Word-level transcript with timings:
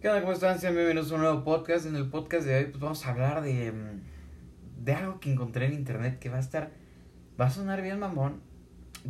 ¿Qué 0.00 0.08
onda? 0.08 0.22
¿Cómo 0.22 0.32
están? 0.32 0.58
Sean 0.58 0.74
bienvenidos 0.74 1.12
a 1.12 1.16
un 1.16 1.20
nuevo 1.20 1.44
podcast. 1.44 1.84
En 1.84 1.94
el 1.94 2.08
podcast 2.08 2.46
de 2.46 2.56
hoy 2.56 2.64
pues 2.70 2.80
vamos 2.80 3.04
a 3.04 3.10
hablar 3.10 3.42
de, 3.42 3.70
mm, 3.70 4.82
de 4.82 4.92
algo 4.94 5.20
que 5.20 5.30
encontré 5.30 5.66
en 5.66 5.74
internet 5.74 6.18
que 6.18 6.30
va 6.30 6.38
a 6.38 6.40
estar... 6.40 6.70
Va 7.38 7.48
a 7.48 7.50
sonar 7.50 7.82
bien 7.82 7.98
mamón. 7.98 8.40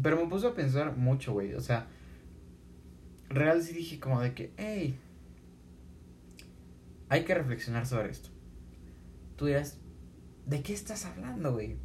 Pero 0.03 0.16
me 0.16 0.29
puso 0.29 0.48
a 0.48 0.54
pensar 0.56 0.96
mucho, 0.96 1.32
güey. 1.32 1.54
O 1.54 1.61
sea, 1.61 1.87
real 3.29 3.62
sí 3.62 3.72
dije 3.72 4.00
como 4.00 4.21
de 4.21 4.34
que, 4.34 4.53
hey, 4.56 4.98
hay 7.09 7.22
que 7.22 7.37
reflexionar 7.37 7.87
sobre 7.87 8.11
esto. 8.11 8.31
Tú 9.37 9.47
dirás, 9.47 9.79
¿de 10.45 10.61
qué 10.61 10.72
estás 10.72 11.07
hablando, 11.07 11.53
güey? 11.53 11.77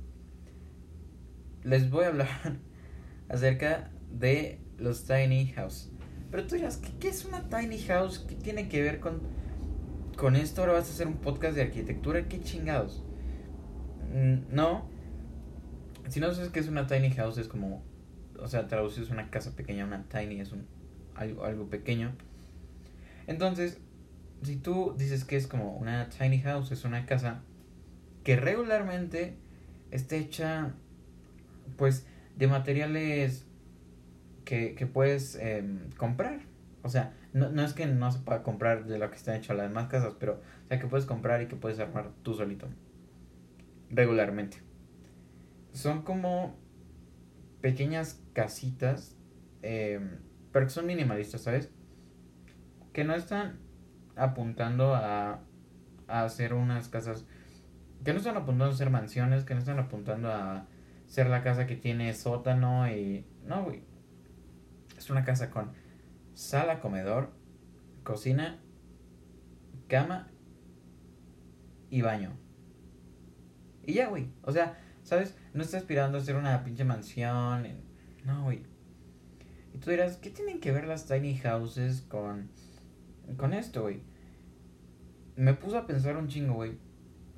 Les 1.64 1.92
voy 1.92 2.06
a 2.06 2.08
hablar 2.08 2.58
acerca 3.30 3.92
de 4.10 4.60
los 4.80 5.06
tiny 5.06 5.50
house. 5.50 5.92
Pero 6.32 6.48
tú 6.48 6.56
dirás, 6.56 6.78
¿qué, 6.78 6.90
qué 7.00 7.10
es 7.10 7.26
una 7.26 7.48
tiny 7.50 7.80
house? 7.80 8.20
¿Qué 8.20 8.36
tiene 8.36 8.68
que 8.68 8.82
ver 8.82 9.00
con, 9.00 9.22
con 10.18 10.36
esto? 10.36 10.62
Ahora 10.62 10.74
vas 10.74 10.90
a 10.90 10.94
hacer 10.94 11.08
un 11.08 11.18
podcast 11.18 11.56
de 11.56 11.62
arquitectura. 11.62 12.28
¿Qué 12.28 12.42
chingados? 12.42 13.04
Mm, 14.14 14.54
no. 14.54 14.90
Si 16.10 16.20
no 16.20 16.34
sabes 16.34 16.50
qué 16.50 16.60
es 16.60 16.68
una 16.68 16.88
tiny 16.88 17.12
house, 17.12 17.38
es 17.38 17.48
como. 17.48 17.84
O 18.40 18.48
sea, 18.48 18.68
traducido 18.68 19.06
es 19.06 19.12
una 19.12 19.30
casa 19.30 19.56
pequeña. 19.56 19.86
Una 19.86 20.04
tiny 20.04 20.40
es 20.40 20.52
un 20.52 20.66
algo, 21.16 21.46
algo 21.46 21.70
pequeño. 21.70 22.12
Entonces, 23.28 23.80
si 24.44 24.58
tú 24.58 24.94
dices 24.98 25.26
que 25.26 25.38
es 25.38 25.48
como 25.48 25.76
una 25.78 26.10
tiny 26.10 26.42
house, 26.42 26.72
es 26.72 26.86
una 26.86 27.06
casa 27.06 27.42
que 28.24 28.36
regularmente 28.36 29.38
está 29.92 30.16
hecha, 30.16 30.74
pues, 31.78 32.06
de 32.36 32.48
materiales 32.48 33.45
que, 34.46 34.76
que 34.76 34.86
puedes 34.86 35.36
eh, 35.36 35.64
comprar. 35.98 36.40
O 36.84 36.90
sea, 36.90 37.14
no, 37.34 37.50
no 37.50 37.64
es 37.64 37.74
que 37.74 37.88
no 37.88 38.12
se 38.12 38.20
pueda 38.20 38.44
comprar 38.44 38.86
de 38.86 39.00
lo 39.00 39.10
que 39.10 39.18
están 39.18 39.36
hechas 39.36 39.58
las 39.58 39.68
demás 39.68 39.88
casas, 39.88 40.14
pero, 40.20 40.34
o 40.34 40.68
sea, 40.68 40.80
que 40.80 40.88
puedes 40.88 41.06
comprar 41.06 41.42
y 41.42 41.48
que 41.48 41.56
puedes 41.56 41.80
armar 41.80 42.12
tú 42.22 42.36
solito. 42.36 42.68
Regularmente. 43.90 44.58
Son 45.74 46.04
como 46.04 46.56
pequeñas 47.60 48.22
casitas, 48.34 49.18
eh, 49.64 50.00
pero 50.52 50.68
que 50.68 50.72
son 50.72 50.86
minimalistas, 50.86 51.42
¿sabes? 51.42 51.72
Que 52.94 53.04
no 53.04 53.16
están 53.16 53.58
apuntando 54.16 54.96
a, 54.96 55.42
a 56.08 56.24
hacer 56.24 56.54
unas 56.54 56.88
casas, 56.88 57.26
que 58.04 58.14
no 58.14 58.20
están 58.20 58.38
apuntando 58.38 58.74
a 58.74 58.78
ser 58.78 58.92
mansiones, 58.92 59.44
que 59.44 59.56
no 59.56 59.60
están 59.60 59.80
apuntando 59.80 60.32
a 60.32 60.68
ser 61.08 61.28
la 61.28 61.42
casa 61.42 61.66
que 61.66 61.76
tiene 61.76 62.14
sótano 62.14 62.90
y... 62.90 63.26
No, 63.44 63.64
güey 63.64 63.95
es 65.06 65.12
una 65.12 65.24
casa 65.24 65.52
con 65.52 65.72
sala, 66.34 66.80
comedor, 66.80 67.30
cocina, 68.04 68.60
cama 69.88 70.28
y 71.92 72.02
baño. 72.02 72.32
Y 73.84 73.94
ya, 73.94 74.08
güey. 74.08 74.30
O 74.42 74.52
sea, 74.52 74.80
¿sabes? 75.04 75.38
No 75.54 75.62
está 75.62 75.78
aspirando 75.78 76.18
a 76.18 76.22
ser 76.22 76.36
una 76.36 76.64
pinche 76.64 76.84
mansión. 76.84 77.68
No, 78.26 78.44
güey. 78.46 78.64
Y 79.74 79.78
tú 79.78 79.92
dirás, 79.92 80.18
¿qué 80.18 80.32
tienen 80.32 80.60
que 80.60 80.72
ver 80.72 80.88
las 80.88 81.06
tiny 81.06 81.38
houses 81.38 82.02
con, 82.02 82.50
con 83.38 83.54
esto, 83.54 83.84
güey? 83.84 84.02
Me 85.36 85.54
puso 85.54 85.78
a 85.78 85.86
pensar 85.86 86.18
un 86.18 86.28
chingo, 86.28 86.56
güey. 86.56 86.80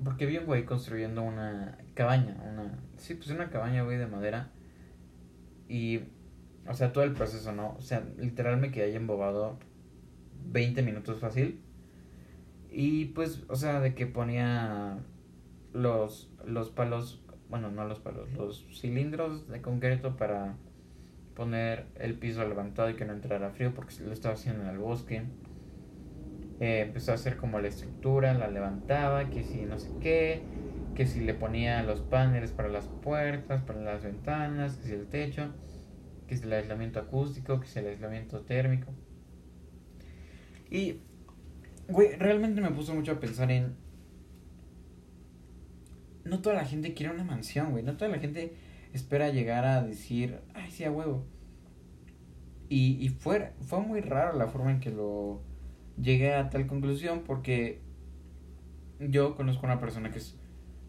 Porque 0.01 0.25
vi 0.25 0.37
un 0.37 0.45
güey 0.45 0.63
construyendo 0.63 1.21
una 1.21 1.77
cabaña. 1.95 2.37
Una. 2.49 2.79
Sí, 2.95 3.15
pues 3.15 3.29
una 3.29 3.49
cabaña, 3.49 3.83
güey, 3.83 3.97
de 3.97 4.07
madera. 4.07 4.51
Y 5.67 6.03
o 6.69 6.73
sea, 6.73 6.91
todo 6.93 7.03
el 7.03 7.13
proceso, 7.13 7.51
¿no? 7.51 7.75
O 7.77 7.81
sea, 7.81 8.03
literal 8.17 8.57
me 8.57 8.71
quedé 8.71 8.95
embobado 8.95 9.57
20 10.51 10.81
minutos 10.81 11.19
fácil. 11.19 11.61
Y 12.69 13.05
pues, 13.05 13.43
o 13.47 13.55
sea, 13.55 13.79
de 13.79 13.95
que 13.95 14.05
ponía 14.05 14.99
los, 15.73 16.29
los 16.45 16.69
palos, 16.69 17.23
bueno, 17.49 17.71
no 17.71 17.85
los 17.85 17.99
palos, 17.99 18.31
los 18.33 18.65
cilindros 18.79 19.47
de 19.47 19.61
concreto 19.61 20.17
para 20.17 20.55
poner 21.35 21.85
el 21.95 22.15
piso 22.15 22.47
levantado 22.47 22.89
y 22.89 22.95
que 22.95 23.05
no 23.05 23.13
entrara 23.13 23.51
frío 23.51 23.73
porque 23.73 23.93
lo 24.03 24.11
estaba 24.11 24.35
haciendo 24.35 24.63
en 24.63 24.69
el 24.69 24.77
bosque. 24.79 25.23
Eh, 26.59 26.81
empezó 26.87 27.11
a 27.11 27.15
hacer 27.15 27.37
como 27.37 27.59
la 27.59 27.67
estructura, 27.67 28.33
la 28.33 28.47
levantaba, 28.49 29.29
que 29.29 29.43
si 29.43 29.61
no 29.61 29.77
sé 29.77 29.91
qué, 30.01 30.41
que 30.95 31.05
si 31.05 31.21
le 31.21 31.35
ponía 31.35 31.83
los 31.83 32.01
paneles 32.01 32.51
para 32.51 32.69
las 32.69 32.87
puertas, 32.87 33.61
para 33.61 33.81
las 33.81 34.03
ventanas, 34.03 34.77
que 34.77 34.87
si 34.87 34.93
el 34.93 35.05
techo 35.05 35.51
que 36.27 36.35
es 36.35 36.43
el 36.43 36.53
aislamiento 36.53 36.99
acústico, 36.99 37.59
que 37.59 37.67
es 37.67 37.75
el 37.77 37.87
aislamiento 37.87 38.41
térmico. 38.41 38.91
Y, 40.69 41.01
güey, 41.87 42.15
realmente 42.17 42.61
me 42.61 42.71
puso 42.71 42.93
mucho 42.93 43.13
a 43.13 43.19
pensar 43.19 43.51
en... 43.51 43.75
No 46.25 46.41
toda 46.41 46.55
la 46.55 46.65
gente 46.65 46.93
quiere 46.93 47.13
una 47.13 47.23
mansión, 47.23 47.71
güey. 47.71 47.83
No 47.83 47.95
toda 47.95 48.11
la 48.11 48.19
gente 48.19 48.53
espera 48.91 49.29
llegar 49.29 49.65
a 49.65 49.81
decir, 49.81 50.41
ay, 50.53 50.69
sí, 50.69 50.83
a 50.83 50.91
huevo. 50.91 51.25
Y, 52.69 52.97
y 53.03 53.09
fue, 53.09 53.53
fue 53.61 53.79
muy 53.79 54.01
raro 54.01 54.37
la 54.37 54.47
forma 54.47 54.71
en 54.71 54.81
que 54.81 54.91
lo 54.91 55.41
llegué 56.01 56.33
a 56.33 56.49
tal 56.49 56.67
conclusión 56.67 57.23
porque 57.25 57.81
yo 58.99 59.35
conozco 59.35 59.65
a 59.65 59.71
una 59.71 59.79
persona 59.79 60.11
que 60.11 60.19
es 60.19 60.37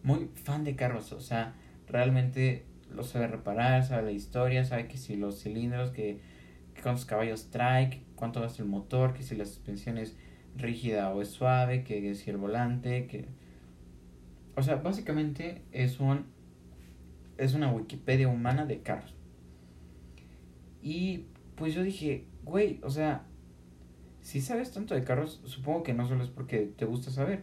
muy 0.03 0.28
fan 0.34 0.65
de 0.65 0.75
carros. 0.75 1.12
O 1.12 1.20
sea, 1.20 1.55
realmente 1.87 2.66
lo 2.94 3.03
sabe 3.04 3.28
reparar, 3.28 3.84
sabe 3.84 4.03
la 4.03 4.12
historia, 4.12 4.65
sabe 4.65 4.88
que 4.88 4.97
si 4.97 5.16
los 5.16 5.43
cilindros, 5.43 5.91
que, 5.91 6.21
cuántos 6.82 7.04
caballos 7.04 7.50
trae, 7.50 8.03
cuánto 8.15 8.41
gasta 8.41 8.62
el 8.62 8.69
motor, 8.69 9.15
que 9.15 9.22
si 9.22 9.37
la 9.37 9.44
suspensión 9.44 9.99
es 9.99 10.16
rígida 10.56 11.12
o 11.12 11.22
es 11.22 11.28
suave, 11.28 11.84
que 11.84 12.15
si 12.15 12.31
el 12.31 12.37
volante, 12.37 13.06
que... 13.06 13.26
O 14.56 14.62
sea, 14.62 14.76
básicamente 14.76 15.62
es 15.72 16.00
un... 16.00 16.26
Es 17.37 17.54
una 17.54 17.71
Wikipedia 17.71 18.28
humana 18.28 18.66
de 18.66 18.81
carros. 18.81 19.15
Y 20.82 21.26
pues 21.55 21.75
yo 21.75 21.82
dije, 21.82 22.25
güey, 22.44 22.81
o 22.82 22.91
sea, 22.91 23.25
si 24.20 24.41
sabes 24.41 24.72
tanto 24.72 24.94
de 24.94 25.05
carros, 25.05 25.41
supongo 25.44 25.84
que 25.84 25.94
no 25.94 26.06
solo 26.06 26.25
es 26.25 26.31
porque 26.31 26.70
te 26.76 26.84
gusta 26.84 27.10
saber. 27.10 27.43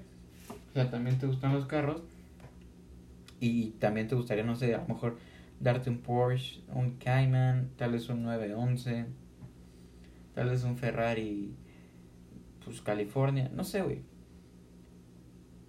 O 0.71 0.73
sea, 0.73 0.89
también 0.89 1.17
te 1.17 1.27
gustan 1.27 1.53
los 1.53 1.65
carros. 1.65 2.03
Y 3.39 3.71
también 3.79 4.07
te 4.07 4.15
gustaría, 4.15 4.43
no 4.43 4.55
sé, 4.55 4.75
a 4.75 4.79
lo 4.79 4.87
mejor 4.87 5.17
darte 5.59 5.89
un 5.89 5.99
Porsche, 5.99 6.63
un 6.73 6.97
Cayman, 6.97 7.71
tal 7.77 7.93
vez 7.93 8.09
un 8.09 8.23
911, 8.23 9.05
tal 10.33 10.49
vez 10.49 10.63
un 10.63 10.77
Ferrari, 10.77 11.55
pues 12.63 12.81
California, 12.81 13.49
no 13.53 13.63
sé, 13.63 13.81
güey. 13.81 14.01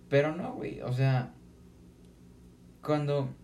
Pero 0.09 0.35
no, 0.35 0.55
güey, 0.55 0.81
o 0.83 0.93
sea, 0.93 1.35
cuando 2.83 3.35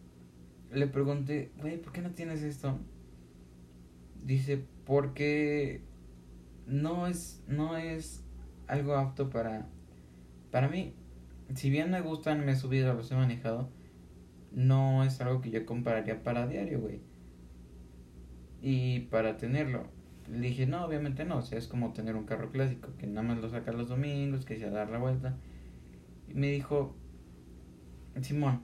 le 0.71 0.87
pregunté, 0.87 1.53
güey, 1.61 1.81
¿por 1.81 1.93
qué 1.93 2.03
no 2.03 2.11
tienes 2.11 2.43
esto? 2.43 2.79
Dice, 4.23 4.65
porque 4.85 5.83
no 6.67 7.07
es, 7.07 7.43
no 7.49 7.77
es 7.77 8.25
algo 8.69 8.95
apto 8.95 9.31
para, 9.31 9.67
para 10.51 10.69
mí. 10.69 10.95
Si 11.55 11.71
bien 11.71 11.91
me 11.91 12.01
gustan, 12.01 12.45
me 12.47 12.53
he 12.53 12.57
subido, 12.57 12.95
los 12.95 13.11
he 13.11 13.15
manejado 13.15 13.69
no 14.55 15.05
es 15.05 15.21
algo 15.21 15.41
que 15.41 15.51
yo 15.51 15.67
compararía 15.67 16.23
para 16.23 16.47
diario, 16.47 16.81
güey. 16.81 17.01
Y 18.61 19.01
para 19.01 19.37
tenerlo, 19.37 19.85
le 20.31 20.39
dije, 20.41 20.67
no, 20.67 20.85
obviamente 20.85 21.25
no, 21.25 21.39
o 21.39 21.43
sea, 21.43 21.59
es 21.59 21.67
como 21.67 21.93
tener 21.93 22.15
un 22.17 22.25
carro 22.25 22.51
clásico, 22.51 22.91
que 22.99 23.07
nada 23.07 23.27
más 23.27 23.39
lo 23.39 23.49
sacas 23.49 23.75
los 23.75 23.89
domingos, 23.89 24.45
que 24.45 24.59
se 24.59 24.71
dar 24.71 24.91
la 24.91 24.99
vuelta. 24.99 25.35
Y 26.29 26.35
me 26.35 26.49
dijo, 26.49 26.95
Simón, 28.21 28.61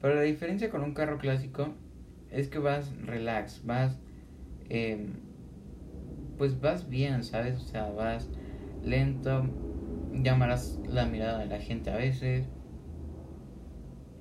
pero 0.00 0.14
la 0.14 0.22
diferencia 0.22 0.70
con 0.70 0.82
un 0.82 0.94
carro 0.94 1.18
clásico 1.18 1.74
es 2.30 2.48
que 2.48 2.58
vas 2.58 2.94
relax, 3.02 3.64
vas, 3.64 3.98
eh, 4.68 5.06
pues 6.36 6.60
vas 6.60 6.88
bien, 6.88 7.24
¿sabes? 7.24 7.56
O 7.56 7.60
sea, 7.60 7.90
vas 7.90 8.28
lento, 8.82 9.46
llamarás 10.12 10.78
la 10.86 11.06
mirada 11.06 11.38
de 11.38 11.46
la 11.46 11.60
gente 11.60 11.90
a 11.90 11.96
veces. 11.96 12.44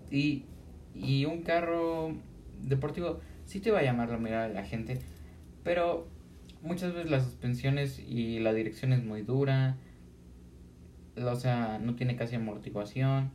Y 0.09 0.45
y 0.95 1.25
un 1.25 1.41
carro 1.41 2.15
deportivo 2.61 3.19
sí 3.45 3.59
te 3.59 3.71
va 3.71 3.79
a 3.79 3.83
llamar 3.83 4.09
la 4.09 4.17
mirada 4.17 4.47
de 4.47 4.53
la 4.53 4.63
gente, 4.63 4.99
pero 5.63 6.07
muchas 6.61 6.93
veces 6.93 7.11
las 7.11 7.23
suspensiones 7.23 7.99
y 7.99 8.39
la 8.39 8.53
dirección 8.53 8.93
es 8.93 9.03
muy 9.03 9.21
dura, 9.21 9.77
o 11.17 11.35
sea, 11.35 11.79
no 11.79 11.95
tiene 11.95 12.15
casi 12.15 12.35
amortiguación. 12.35 13.31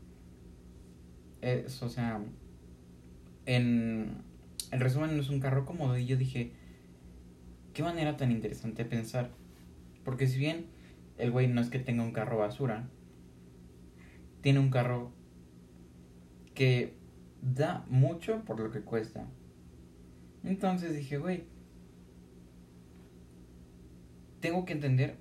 Es, 1.40 1.82
o 1.82 1.88
sea, 1.88 2.20
en, 3.46 4.22
en 4.70 4.80
resumen, 4.80 5.16
no 5.16 5.22
es 5.22 5.30
un 5.30 5.40
carro 5.40 5.64
cómodo. 5.64 5.96
Y 5.96 6.06
yo 6.06 6.16
dije, 6.16 6.52
qué 7.72 7.82
manera 7.82 8.16
tan 8.16 8.30
interesante 8.30 8.84
pensar. 8.84 9.30
Porque 10.04 10.26
si 10.26 10.38
bien 10.38 10.66
el 11.18 11.30
güey 11.30 11.48
no 11.48 11.60
es 11.60 11.70
que 11.70 11.78
tenga 11.78 12.02
un 12.02 12.12
carro 12.12 12.38
basura, 12.38 12.88
tiene 14.42 14.58
un 14.58 14.70
carro 14.70 15.12
que 16.54 16.94
da 17.42 17.84
mucho 17.88 18.42
por 18.44 18.60
lo 18.60 18.70
que 18.70 18.80
cuesta. 18.80 19.26
Entonces 20.44 20.94
dije, 20.94 21.18
güey, 21.18 21.44
tengo 24.40 24.64
que 24.64 24.72
entender 24.72 25.16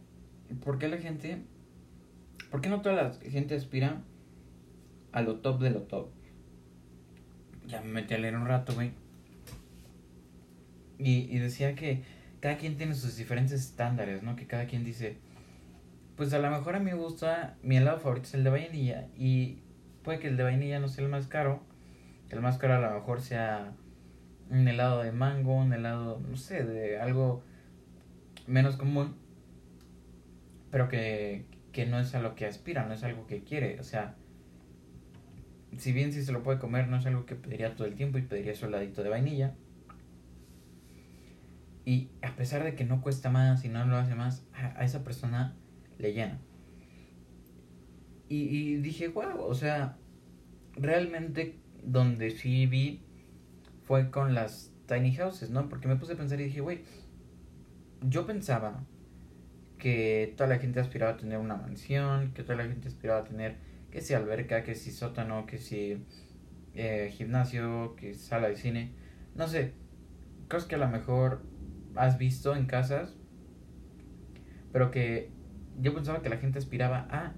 por 0.63 0.79
qué 0.79 0.87
la 0.87 0.97
gente 0.97 1.43
¿Por 2.49 2.61
qué 2.61 2.69
no 2.69 2.81
toda 2.81 2.95
la 2.95 3.13
gente 3.29 3.55
aspira 3.55 4.01
a 5.11 5.21
lo 5.21 5.37
top 5.37 5.61
de 5.61 5.69
lo 5.69 5.81
top? 5.83 6.09
Ya 7.67 7.81
me 7.81 7.91
metí 7.91 8.15
a 8.15 8.17
leer 8.17 8.35
un 8.35 8.47
rato, 8.47 8.73
güey. 8.73 8.91
Y, 10.97 11.27
y 11.29 11.37
decía 11.37 11.75
que 11.75 12.01
cada 12.39 12.57
quien 12.57 12.75
tiene 12.75 12.95
sus 12.95 13.15
diferentes 13.15 13.53
estándares, 13.53 14.23
¿no? 14.23 14.35
Que 14.35 14.47
cada 14.47 14.65
quien 14.65 14.83
dice, 14.83 15.17
pues 16.17 16.33
a 16.33 16.39
lo 16.39 16.49
mejor 16.49 16.75
a 16.75 16.79
mí 16.79 16.85
me 16.85 16.95
gusta, 16.95 17.55
mi 17.61 17.77
helado 17.77 17.99
favorito 17.99 18.27
es 18.27 18.33
el 18.33 18.43
de 18.43 18.49
vainilla 18.49 19.07
y 19.15 19.59
puede 20.03 20.19
que 20.19 20.27
el 20.27 20.37
de 20.37 20.43
vainilla 20.43 20.79
no 20.79 20.87
sea 20.87 21.03
el 21.05 21.11
más 21.11 21.27
caro, 21.27 21.61
el 22.29 22.41
más 22.41 22.57
caro 22.57 22.75
a 22.75 22.79
lo 22.79 22.93
mejor 22.93 23.21
sea 23.21 23.73
un 24.49 24.67
helado 24.67 25.03
de 25.03 25.11
mango, 25.11 25.55
un 25.55 25.73
helado, 25.73 26.21
no 26.27 26.37
sé, 26.37 26.63
de 26.63 26.99
algo 26.99 27.43
menos 28.47 28.77
común, 28.77 29.15
pero 30.71 30.89
que, 30.89 31.45
que 31.71 31.85
no 31.85 31.99
es 31.99 32.13
a 32.15 32.21
lo 32.21 32.35
que 32.35 32.45
aspira, 32.45 32.85
no 32.85 32.93
es 32.93 33.03
algo 33.03 33.27
que 33.27 33.43
quiere, 33.43 33.79
o 33.79 33.83
sea, 33.83 34.15
si 35.77 35.91
bien 35.91 36.11
si 36.11 36.23
se 36.23 36.31
lo 36.31 36.43
puede 36.43 36.59
comer, 36.59 36.87
no 36.87 36.97
es 36.97 37.05
algo 37.05 37.25
que 37.25 37.35
pediría 37.35 37.75
todo 37.75 37.87
el 37.87 37.95
tiempo 37.95 38.17
y 38.17 38.23
pediría 38.23 38.55
su 38.55 38.65
heladito 38.65 39.03
de 39.03 39.09
vainilla. 39.09 39.55
Y 41.85 42.09
a 42.21 42.35
pesar 42.35 42.63
de 42.63 42.75
que 42.75 42.85
no 42.85 43.01
cuesta 43.01 43.29
más 43.29 43.63
y 43.65 43.69
no 43.69 43.85
lo 43.85 43.97
hace 43.97 44.15
más, 44.15 44.45
a, 44.53 44.83
esa 44.83 45.03
persona 45.03 45.55
le 45.97 46.13
llena. 46.13 46.39
Y, 48.27 48.43
y 48.43 48.75
dije, 48.77 49.07
wow, 49.07 49.41
o 49.41 49.55
sea, 49.55 49.97
realmente 50.75 51.57
donde 51.83 52.31
sí 52.31 52.65
vi 52.67 53.01
fue 53.83 54.11
con 54.11 54.33
las 54.33 54.73
tiny 54.87 55.15
houses, 55.15 55.49
¿no? 55.49 55.69
Porque 55.69 55.87
me 55.87 55.95
puse 55.95 56.13
a 56.13 56.15
pensar 56.15 56.39
y 56.41 56.45
dije, 56.45 56.61
güey, 56.61 56.83
yo 58.01 58.25
pensaba 58.25 58.83
que 59.77 60.33
toda 60.37 60.49
la 60.49 60.59
gente 60.59 60.79
aspiraba 60.79 61.13
a 61.13 61.17
tener 61.17 61.37
una 61.37 61.55
mansión, 61.55 62.33
que 62.33 62.43
toda 62.43 62.57
la 62.57 62.65
gente 62.65 62.87
aspiraba 62.87 63.21
a 63.21 63.23
tener 63.23 63.57
que 63.91 64.01
si 64.01 64.13
alberca, 64.13 64.63
que 64.63 64.75
si 64.75 64.91
sótano, 64.91 65.45
que 65.45 65.57
si 65.57 66.05
eh, 66.75 67.11
gimnasio, 67.11 67.95
que 67.95 68.13
sala 68.13 68.49
de 68.49 68.57
cine, 68.57 68.91
no 69.35 69.47
sé, 69.47 69.73
cosas 70.49 70.67
que 70.67 70.75
a 70.75 70.79
lo 70.79 70.87
mejor 70.89 71.41
has 71.95 72.17
visto 72.17 72.55
en 72.55 72.65
casas, 72.65 73.15
pero 74.71 74.91
que 74.91 75.31
yo 75.79 75.93
pensaba 75.93 76.21
que 76.21 76.29
la 76.29 76.37
gente 76.37 76.59
aspiraba 76.59 77.07
a, 77.09 77.33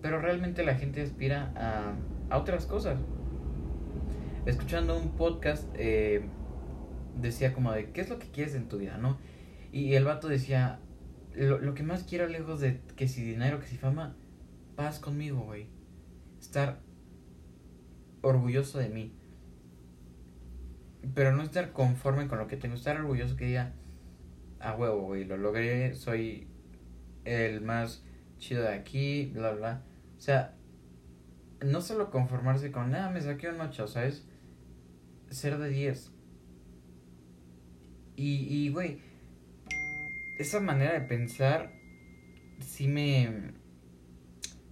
pero 0.00 0.20
realmente 0.20 0.64
la 0.64 0.76
gente 0.76 1.02
aspira 1.02 1.52
a, 1.56 1.94
a 2.34 2.38
otras 2.38 2.66
cosas. 2.66 2.98
Escuchando 4.46 4.98
un 4.98 5.16
podcast, 5.16 5.64
eh, 5.74 6.22
decía 7.16 7.52
como 7.52 7.72
de, 7.72 7.90
¿qué 7.90 8.00
es 8.00 8.08
lo 8.08 8.18
que 8.18 8.30
quieres 8.30 8.54
en 8.54 8.68
tu 8.68 8.78
vida, 8.78 8.96
no? 8.96 9.18
Y 9.70 9.94
el 9.94 10.04
vato 10.04 10.28
decía, 10.28 10.80
lo, 11.34 11.58
lo 11.58 11.74
que 11.74 11.82
más 11.82 12.04
quiero 12.04 12.26
lejos 12.26 12.60
de 12.60 12.80
que 12.96 13.06
si 13.06 13.22
dinero, 13.22 13.60
que 13.60 13.66
si 13.66 13.76
fama, 13.76 14.16
paz 14.76 14.98
conmigo, 14.98 15.40
güey. 15.40 15.66
Estar 16.40 16.80
orgulloso 18.22 18.78
de 18.78 18.88
mí. 18.88 19.12
Pero 21.14 21.32
no 21.32 21.42
estar 21.42 21.72
conforme 21.72 22.26
con 22.26 22.38
lo 22.38 22.46
que 22.46 22.56
tengo, 22.56 22.74
estar 22.74 22.98
orgulloso 22.98 23.36
que 23.36 23.46
diga, 23.46 23.74
a 24.58 24.74
huevo, 24.74 25.02
güey, 25.02 25.24
lo 25.24 25.36
logré, 25.36 25.94
soy 25.94 26.48
el 27.26 27.60
más 27.60 28.04
chido 28.38 28.62
de 28.62 28.74
aquí, 28.74 29.26
bla, 29.34 29.52
bla. 29.52 29.82
O 30.16 30.20
sea, 30.20 30.54
no 31.64 31.80
solo 31.80 32.10
conformarse 32.10 32.72
con, 32.72 32.90
nada, 32.90 33.10
me 33.10 33.20
saqué 33.20 33.48
un 33.48 33.60
8, 33.60 33.86
¿sabes? 33.86 34.26
Ser 35.30 35.58
de 35.58 35.68
10. 35.68 36.12
Y, 38.16 38.46
y, 38.48 38.70
güey, 38.70 39.00
esa 40.38 40.60
manera 40.60 40.92
de 40.92 41.00
pensar 41.02 41.72
sí 42.60 42.88
me. 42.88 43.52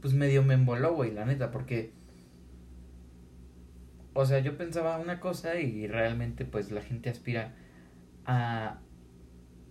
Pues 0.01 0.15
medio 0.15 0.43
me 0.43 0.55
emboló, 0.55 0.95
güey, 0.95 1.13
la 1.13 1.25
neta, 1.25 1.51
porque 1.51 1.93
o 4.21 4.27
sea, 4.27 4.41
yo 4.41 4.57
pensaba 4.57 4.99
una 4.99 5.21
cosa 5.21 5.61
y 5.61 5.87
realmente 5.87 6.45
pues 6.45 6.73
la 6.73 6.83
gente 6.83 7.09
aspira 7.09 7.55
a 8.27 8.81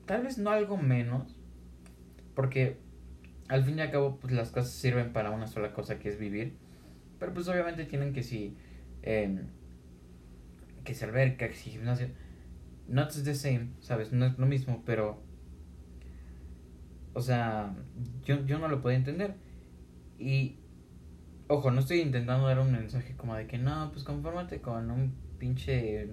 tal 0.06 0.24
vez 0.24 0.38
no 0.38 0.52
algo 0.52 0.78
menos, 0.78 1.38
porque 2.34 2.78
al 3.50 3.66
fin 3.66 3.78
y 3.78 3.82
al 3.82 3.92
cabo 3.92 4.20
pues 4.22 4.32
las 4.32 4.52
cosas 4.52 4.72
sirven 4.72 5.12
para 5.12 5.32
una 5.32 5.48
sola 5.48 5.74
cosa 5.74 6.00
que 6.00 6.08
es 6.08 6.18
vivir, 6.18 6.56
pero 7.20 7.34
pues 7.34 7.48
obviamente 7.48 7.86
tienen 7.86 8.14
que 8.14 8.24
si 8.24 8.56
eh, 9.04 9.44
que 10.84 10.94
si 10.94 11.06
alberca, 11.06 11.48
que 11.48 11.56
si 11.56 11.72
gimnasio, 11.72 12.10
the 13.24 13.36
same, 13.36 13.70
sabes, 13.80 14.12
no 14.14 14.26
es 14.26 14.38
lo 14.38 14.46
mismo, 14.46 14.84
pero 14.86 15.22
o 17.14 17.22
sea, 17.22 17.76
yo, 18.24 18.46
yo 18.46 18.60
no 18.60 18.68
lo 18.68 18.82
podía 18.82 18.98
entender 18.98 19.36
y 20.20 20.58
Ojo, 21.50 21.72
no 21.72 21.80
estoy 21.80 22.02
intentando 22.02 22.46
dar 22.46 22.60
un 22.60 22.74
mensaje 22.74 23.16
como 23.16 23.34
de 23.34 23.48
que 23.48 23.58
no, 23.58 23.90
pues 23.94 24.04
confórmate 24.04 24.60
con 24.60 24.92
un 24.92 25.14
pinche. 25.40 26.10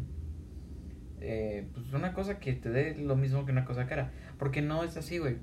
Eh, 1.20 1.66
pues 1.74 1.92
una 1.92 2.12
cosa 2.12 2.38
que 2.38 2.52
te 2.52 2.70
dé 2.70 2.96
lo 2.96 3.16
mismo 3.16 3.44
que 3.44 3.50
una 3.50 3.64
cosa 3.64 3.88
cara. 3.88 4.12
Porque 4.38 4.62
no 4.62 4.84
es 4.84 4.96
así, 4.96 5.18
güey. 5.18 5.38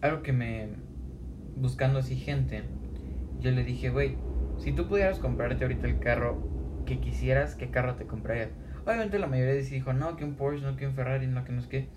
Algo 0.00 0.22
que 0.22 0.32
me. 0.32 0.70
Buscando 1.56 2.00
así 2.00 2.16
gente, 2.16 2.64
yo 3.38 3.52
le 3.52 3.62
dije, 3.62 3.90
güey, 3.90 4.16
si 4.58 4.72
tú 4.72 4.88
pudieras 4.88 5.18
comprarte 5.18 5.64
ahorita 5.64 5.86
el 5.86 5.98
carro 5.98 6.42
que 6.86 7.00
quisieras, 7.00 7.54
¿qué 7.54 7.70
carro 7.70 7.96
te 7.96 8.06
comprarías? 8.06 8.50
Obviamente 8.84 9.18
la 9.18 9.26
mayoría 9.26 9.54
dijo, 9.54 9.92
no, 9.92 10.16
que 10.16 10.24
un 10.24 10.34
Porsche, 10.34 10.62
no, 10.62 10.76
que 10.76 10.86
un 10.86 10.94
Ferrari, 10.94 11.26
no, 11.26 11.44
que 11.44 11.52
no 11.52 11.60
es 11.60 11.66
que. 11.66 11.88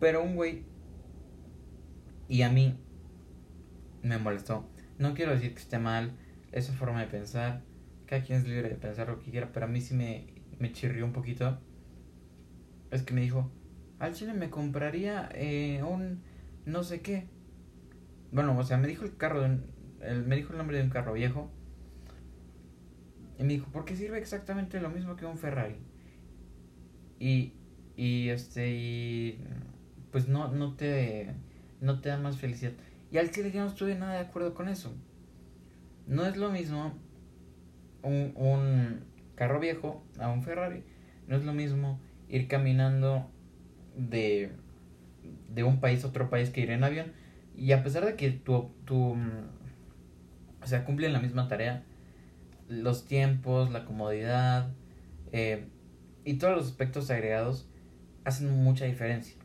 Pero 0.00 0.22
un 0.22 0.34
güey. 0.34 0.64
Y 2.28 2.42
a 2.42 2.48
mí 2.48 2.78
me 4.02 4.18
molestó 4.18 4.66
no 5.02 5.14
quiero 5.14 5.32
decir 5.32 5.52
que 5.52 5.60
esté 5.60 5.78
mal 5.78 6.12
esa 6.52 6.72
forma 6.72 7.00
de 7.00 7.08
pensar. 7.08 7.62
Cada 8.06 8.22
quien 8.22 8.38
es 8.38 8.46
libre 8.46 8.68
de 8.68 8.76
pensar 8.76 9.08
lo 9.08 9.18
que 9.18 9.30
quiera, 9.30 9.50
pero 9.52 9.66
a 9.66 9.68
mí 9.68 9.80
sí 9.80 9.94
me, 9.94 10.26
me 10.58 10.72
chirrió 10.72 11.04
un 11.04 11.12
poquito. 11.12 11.58
Es 12.90 13.02
que 13.02 13.14
me 13.14 13.20
dijo, 13.20 13.50
al 13.98 14.14
chile 14.14 14.34
me 14.34 14.50
compraría 14.50 15.28
eh, 15.34 15.82
un 15.82 16.22
no 16.66 16.84
sé 16.84 17.00
qué. 17.00 17.26
Bueno, 18.30 18.56
o 18.56 18.62
sea, 18.62 18.76
me 18.78 18.86
dijo 18.86 19.04
el 19.04 19.16
carro 19.16 19.42
de 19.42 19.58
me 20.26 20.36
dijo 20.36 20.52
el 20.52 20.58
nombre 20.58 20.78
de 20.78 20.84
un 20.84 20.90
carro 20.90 21.12
viejo. 21.12 21.50
Y 23.38 23.44
me 23.44 23.54
dijo, 23.54 23.66
¿por 23.72 23.84
qué 23.84 23.96
sirve 23.96 24.18
exactamente 24.18 24.80
lo 24.80 24.90
mismo 24.90 25.16
que 25.16 25.26
un 25.26 25.38
Ferrari? 25.38 25.76
Y, 27.18 27.54
y 27.96 28.28
este, 28.28 28.70
y 28.72 29.38
pues 30.10 30.28
no, 30.28 30.48
no 30.48 30.74
te, 30.74 31.30
no 31.80 32.00
te 32.00 32.08
da 32.08 32.18
más 32.18 32.36
felicidad. 32.36 32.72
Y 33.10 33.18
al 33.18 33.30
chile 33.30 33.50
yo 33.52 33.60
no 33.60 33.68
estuve 33.68 33.94
nada 33.94 34.14
de 34.14 34.20
acuerdo 34.20 34.54
con 34.54 34.68
eso. 34.68 34.94
No 36.06 36.26
es 36.26 36.36
lo 36.36 36.50
mismo 36.50 36.94
un, 38.02 38.32
un 38.36 39.04
carro 39.34 39.60
viejo 39.60 40.04
a 40.18 40.30
un 40.30 40.42
Ferrari. 40.42 40.82
No 41.28 41.36
es 41.36 41.44
lo 41.44 41.52
mismo 41.52 42.00
ir 42.28 42.48
caminando 42.48 43.30
de, 43.96 44.52
de 45.48 45.62
un 45.62 45.80
país 45.80 46.04
a 46.04 46.08
otro 46.08 46.28
país 46.28 46.50
que 46.50 46.60
ir 46.60 46.70
en 46.70 46.84
avión. 46.84 47.12
Y 47.56 47.72
a 47.72 47.82
pesar 47.82 48.04
de 48.04 48.16
que 48.16 48.30
tu, 48.30 48.70
tu 48.84 49.16
o 50.62 50.66
sea, 50.66 50.84
cumplen 50.84 51.12
la 51.12 51.20
misma 51.20 51.48
tarea, 51.48 51.84
los 52.68 53.04
tiempos, 53.04 53.70
la 53.70 53.84
comodidad 53.84 54.70
eh, 55.32 55.66
y 56.24 56.34
todos 56.34 56.56
los 56.56 56.66
aspectos 56.66 57.10
agregados 57.10 57.68
hacen 58.24 58.50
mucha 58.62 58.84
diferencia. 58.84 59.36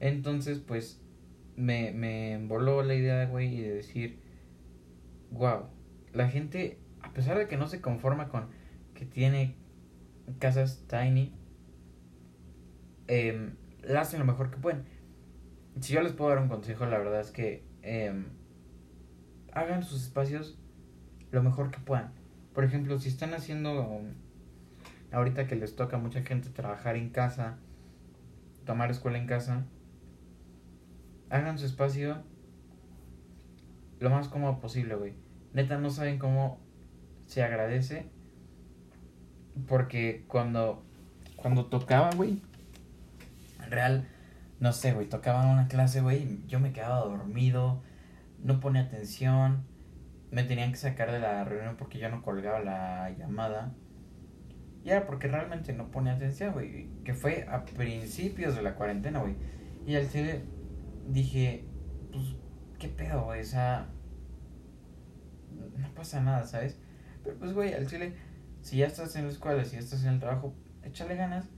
Entonces, 0.00 0.58
pues 0.58 1.00
me, 1.56 1.92
me 1.92 2.32
emboló 2.32 2.82
la 2.82 2.94
idea, 2.94 3.26
güey, 3.26 3.60
de 3.60 3.74
decir, 3.74 4.18
wow, 5.30 5.68
la 6.12 6.28
gente, 6.28 6.78
a 7.02 7.12
pesar 7.12 7.38
de 7.38 7.48
que 7.48 7.56
no 7.56 7.68
se 7.68 7.80
conforma 7.80 8.28
con 8.28 8.48
que 8.94 9.06
tiene 9.06 9.56
casas 10.38 10.84
tiny, 10.88 11.32
eh, 13.08 13.50
la 13.82 14.02
hacen 14.02 14.20
lo 14.20 14.26
mejor 14.26 14.50
que 14.50 14.58
pueden. 14.58 14.84
Si 15.80 15.92
yo 15.92 16.02
les 16.02 16.12
puedo 16.12 16.30
dar 16.30 16.40
un 16.40 16.48
consejo, 16.48 16.86
la 16.86 16.98
verdad 16.98 17.20
es 17.20 17.30
que 17.30 17.64
eh, 17.82 18.24
hagan 19.54 19.82
sus 19.82 20.02
espacios 20.02 20.58
lo 21.30 21.42
mejor 21.42 21.70
que 21.70 21.78
puedan. 21.78 22.12
Por 22.52 22.64
ejemplo, 22.64 22.98
si 22.98 23.08
están 23.08 23.34
haciendo, 23.34 24.00
ahorita 25.12 25.46
que 25.46 25.56
les 25.56 25.74
toca 25.74 25.96
a 25.96 26.00
mucha 26.00 26.22
gente 26.22 26.50
trabajar 26.50 26.96
en 26.96 27.10
casa, 27.10 27.56
tomar 28.66 28.90
escuela 28.90 29.18
en 29.18 29.26
casa, 29.26 29.64
hagan 31.30 31.58
su 31.58 31.66
espacio 31.66 32.22
lo 34.00 34.10
más 34.10 34.28
cómodo 34.28 34.60
posible, 34.60 34.94
güey. 34.94 35.14
Neta, 35.52 35.78
no 35.78 35.90
saben 35.90 36.18
cómo 36.18 36.58
se 37.26 37.42
agradece. 37.42 38.06
Porque 39.68 40.24
cuando, 40.26 40.84
cuando 41.36 41.66
tocaba, 41.66 42.10
güey, 42.10 42.42
real, 43.70 44.08
no 44.58 44.72
sé, 44.72 44.92
güey, 44.92 45.08
tocaba 45.08 45.46
una 45.46 45.68
clase, 45.68 46.00
güey, 46.00 46.44
yo 46.48 46.58
me 46.58 46.72
quedaba 46.72 47.00
dormido, 47.00 47.80
no 48.44 48.60
ponía 48.60 48.82
atención, 48.82 49.64
me 50.30 50.44
tenían 50.44 50.70
que 50.70 50.76
sacar 50.76 51.10
de 51.10 51.18
la 51.18 51.44
reunión 51.44 51.76
porque 51.76 51.98
yo 51.98 52.08
no 52.10 52.22
colgaba 52.22 52.60
la 52.60 53.10
llamada. 53.10 53.74
Y 54.84 54.90
era 54.90 55.06
porque 55.06 55.28
realmente 55.28 55.72
no 55.72 55.90
ponía 55.90 56.12
atención, 56.12 56.52
güey, 56.52 56.88
que 57.04 57.14
fue 57.14 57.46
a 57.48 57.64
principios 57.64 58.54
de 58.54 58.62
la 58.62 58.74
cuarentena, 58.74 59.20
güey. 59.20 59.34
Y 59.86 59.96
al 59.96 60.06
ser 60.06 60.44
dije, 61.08 61.64
pues 62.12 62.36
¿qué 62.78 62.88
pedo, 62.88 63.24
güey? 63.24 63.40
O 63.40 63.44
sea, 63.44 63.88
no 65.78 65.94
pasa 65.94 66.20
nada, 66.20 66.44
¿sabes? 66.46 66.78
Pero 67.22 67.38
pues, 67.38 67.54
güey, 67.54 67.72
al 67.72 67.86
chile, 67.86 68.14
si 68.60 68.76
ya 68.76 68.86
estás 68.86 69.16
en 69.16 69.24
la 69.24 69.32
escuela, 69.32 69.64
si 69.64 69.72
ya 69.72 69.78
estás 69.78 70.04
en 70.04 70.14
el 70.14 70.20
trabajo, 70.20 70.54
échale 70.82 71.16
ganas. 71.16 71.48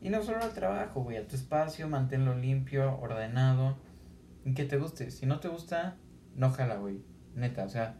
Y 0.00 0.10
no 0.10 0.22
solo 0.22 0.40
al 0.40 0.52
trabajo, 0.52 1.02
güey, 1.02 1.16
a 1.16 1.26
tu 1.26 1.34
espacio, 1.34 1.88
manténlo 1.88 2.36
limpio, 2.36 2.96
ordenado, 3.00 3.76
y 4.44 4.54
que 4.54 4.64
te 4.64 4.76
guste. 4.76 5.10
Si 5.10 5.26
no 5.26 5.40
te 5.40 5.48
gusta, 5.48 5.96
no 6.38 6.50
jala, 6.50 6.76
güey. 6.76 7.02
Neta, 7.34 7.64
o 7.64 7.68
sea, 7.68 7.98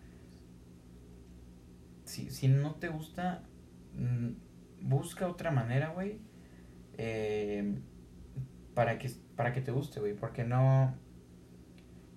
si, 2.05 2.31
si 2.31 2.49
no 2.49 2.77
te 2.77 2.89
gusta, 2.89 3.43
mm, 3.95 4.89
busca 4.89 5.29
otra 5.29 5.51
manera, 5.51 5.91
güey, 5.91 6.21
eh, 6.97 7.79
para, 8.75 8.99
que, 8.99 9.11
para 9.37 9.53
que 9.53 9.61
te 9.61 9.73
guste, 9.73 10.01
güey, 10.01 10.15
porque 10.15 10.45
no, 10.45 10.95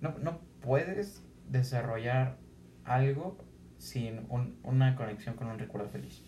no, 0.00 0.16
no 0.18 0.40
puedes 0.60 1.26
desarrollar 1.48 2.38
algo 2.84 3.36
sin 3.78 4.26
un, 4.28 4.58
una 4.62 4.94
conexión 4.94 5.34
con 5.34 5.48
un 5.48 5.58
recuerdo 5.58 5.88
feliz. 5.90 6.24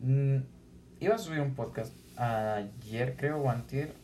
Mm, 0.00 0.38
iba 0.98 1.14
a 1.14 1.18
subir 1.18 1.40
un 1.40 1.54
podcast 1.54 1.96
ayer, 2.18 3.16
creo, 3.16 3.38
o 3.38 3.50
antier, 3.50 3.94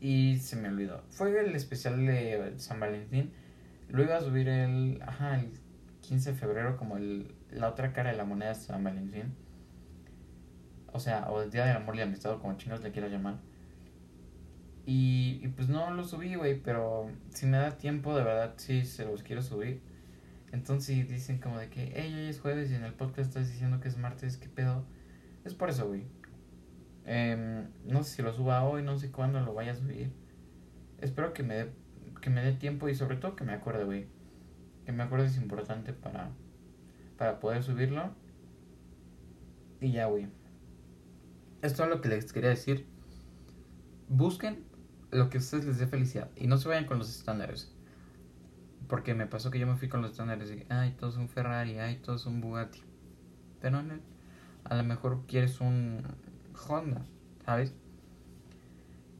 y 0.00 0.38
se 0.38 0.56
me 0.56 0.68
olvidó. 0.68 1.02
Fue 1.10 1.38
el 1.40 1.54
especial 1.54 2.04
de 2.06 2.54
San 2.56 2.80
Valentín. 2.80 3.32
Lo 3.88 4.02
iba 4.02 4.16
a 4.16 4.20
subir 4.20 4.48
el, 4.48 5.00
ajá, 5.02 5.38
el 5.38 5.50
15 6.02 6.32
de 6.32 6.38
febrero 6.38 6.76
como 6.76 6.96
el, 6.96 7.34
la 7.50 7.68
otra 7.68 7.92
cara 7.92 8.10
de 8.10 8.16
la 8.16 8.24
moneda 8.24 8.50
de 8.50 8.54
San 8.54 8.82
Valentín. 8.82 9.34
O 10.92 10.98
sea, 10.98 11.30
o 11.30 11.42
el 11.42 11.50
Día 11.50 11.66
del 11.66 11.76
Amor 11.76 11.96
y 11.96 12.00
Amistad, 12.00 12.38
como 12.38 12.56
chinos 12.56 12.82
le 12.82 12.92
quiero 12.92 13.08
llamar. 13.08 13.38
Y, 14.86 15.40
y 15.42 15.48
pues 15.48 15.68
no 15.68 15.90
lo 15.90 16.02
subí, 16.04 16.34
güey, 16.34 16.60
pero 16.60 17.10
si 17.28 17.46
me 17.46 17.58
da 17.58 17.76
tiempo, 17.76 18.16
de 18.16 18.24
verdad, 18.24 18.54
sí 18.56 18.84
se 18.84 19.04
los 19.04 19.22
quiero 19.22 19.42
subir. 19.42 19.82
Entonces 20.52 21.08
dicen 21.08 21.38
como 21.38 21.58
de 21.58 21.68
que, 21.68 21.92
hey, 21.94 22.12
hoy 22.16 22.26
es 22.26 22.40
jueves 22.40 22.70
y 22.70 22.74
en 22.74 22.84
el 22.84 22.94
podcast 22.94 23.28
estás 23.28 23.48
diciendo 23.48 23.80
que 23.80 23.88
es 23.88 23.98
martes, 23.98 24.36
¿qué 24.36 24.48
pedo? 24.48 24.84
Es 25.44 25.54
por 25.54 25.70
eso, 25.70 25.86
güey. 25.86 26.04
Eh, 27.12 27.66
no 27.86 28.04
sé 28.04 28.14
si 28.14 28.22
lo 28.22 28.32
suba 28.32 28.62
hoy, 28.62 28.84
no 28.84 28.96
sé 28.96 29.10
cuándo 29.10 29.40
lo 29.40 29.52
vaya 29.52 29.72
a 29.72 29.74
subir. 29.74 30.12
Espero 31.00 31.32
que 31.32 31.42
me 31.42 31.56
dé 31.56 31.72
que 32.20 32.30
me 32.30 32.40
dé 32.40 32.52
tiempo 32.52 32.88
y 32.88 32.94
sobre 32.94 33.16
todo 33.16 33.34
que 33.34 33.42
me 33.42 33.52
acuerde, 33.52 33.82
güey. 33.82 34.06
Que 34.86 34.92
me 34.92 35.02
acuerde 35.02 35.26
es 35.26 35.36
importante 35.36 35.92
para 35.92 36.30
para 37.18 37.40
poder 37.40 37.64
subirlo. 37.64 38.12
Y 39.80 39.90
ya, 39.90 40.06
güey. 40.06 40.28
Esto 41.62 41.82
es 41.82 41.90
lo 41.90 42.00
que 42.00 42.10
les 42.10 42.32
quería 42.32 42.50
decir. 42.50 42.86
Busquen 44.08 44.62
lo 45.10 45.30
que 45.30 45.38
a 45.38 45.40
ustedes 45.40 45.64
les 45.64 45.78
dé 45.80 45.88
felicidad 45.88 46.30
y 46.36 46.46
no 46.46 46.58
se 46.58 46.68
vayan 46.68 46.84
con 46.84 46.98
los 46.98 47.10
estándares. 47.10 47.74
Porque 48.86 49.14
me 49.14 49.26
pasó 49.26 49.50
que 49.50 49.58
yo 49.58 49.66
me 49.66 49.74
fui 49.74 49.88
con 49.88 50.00
los 50.00 50.12
estándares 50.12 50.48
de, 50.48 50.64
ay, 50.68 50.94
todo 50.96 51.10
es 51.10 51.16
un 51.16 51.28
Ferrari, 51.28 51.80
ay, 51.80 51.96
todo 51.96 52.14
es 52.14 52.26
un 52.26 52.40
Bugatti. 52.40 52.84
Pero 53.60 53.82
no, 53.82 53.98
a 54.62 54.76
lo 54.76 54.84
mejor 54.84 55.26
quieres 55.26 55.60
un 55.60 56.04
Honda, 56.68 57.04
¿sabes? 57.44 57.74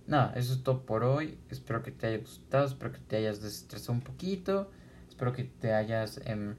Nada, 0.07 0.33
eso 0.35 0.55
es 0.55 0.63
todo 0.63 0.85
por 0.85 1.05
hoy. 1.05 1.39
Espero 1.51 1.83
que 1.83 1.93
te 1.93 2.09
haya 2.09 2.19
gustado, 2.19 2.67
espero 2.67 2.93
que 2.93 2.99
te 2.99 3.17
hayas 3.17 3.41
desestresado 3.41 3.93
un 3.93 4.01
poquito. 4.01 4.71
Espero 5.09 5.33
que 5.33 5.45
te 5.45 5.73
hayas 5.73 6.21
eh, 6.25 6.55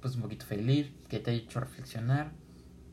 pues 0.00 0.16
un 0.16 0.22
poquito 0.22 0.46
feliz, 0.46 0.92
que 1.08 1.18
te 1.18 1.30
haya 1.32 1.40
hecho 1.40 1.60
reflexionar. 1.60 2.32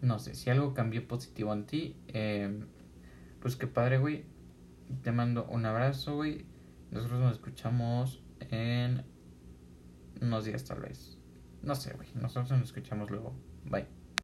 No 0.01 0.17
sé, 0.17 0.33
si 0.33 0.49
algo 0.49 0.73
cambió 0.73 1.07
positivo 1.07 1.53
en 1.53 1.65
ti, 1.65 1.95
eh, 2.07 2.63
pues 3.41 3.55
qué 3.55 3.67
padre, 3.67 3.97
güey. 3.97 4.25
Te 5.03 5.11
mando 5.11 5.45
un 5.45 5.65
abrazo, 5.65 6.15
güey. 6.15 6.45
Nosotros 6.91 7.19
nos 7.19 7.33
escuchamos 7.33 8.23
en 8.49 9.03
unos 10.21 10.45
días 10.45 10.63
tal 10.65 10.81
vez. 10.81 11.17
No 11.61 11.75
sé, 11.75 11.93
güey. 11.93 12.09
Nosotros 12.15 12.51
nos 12.51 12.69
escuchamos 12.69 13.11
luego. 13.11 13.35
Bye. 13.65 13.98